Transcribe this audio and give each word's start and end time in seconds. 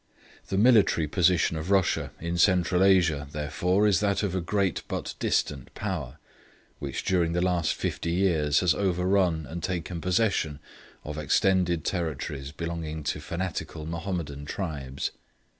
The 0.47 0.57
military 0.57 1.07
position 1.07 1.55
of 1.57 1.69
Russia 1.69 2.09
in 2.19 2.35
Central 2.39 2.83
Asia, 2.83 3.27
therefore, 3.33 3.85
is 3.85 3.99
that 3.99 4.23
of 4.23 4.33
a 4.33 4.41
great 4.41 4.81
but 4.87 5.13
distant 5.19 5.71
Power, 5.75 6.17
which 6.79 7.05
during 7.05 7.33
the 7.33 7.39
last 7.41 7.75
fifty 7.75 8.09
years 8.09 8.61
has 8.61 8.73
overrun 8.73 9.45
and 9.47 9.61
taken 9.61 10.01
possession 10.01 10.59
of 11.03 11.19
extended 11.19 11.85
territories 11.85 12.51
belonging 12.51 13.03
to 13.03 13.19
fanatical 13.21 13.85
Mahomedan 13.85 14.45
tribes. 14.45 15.11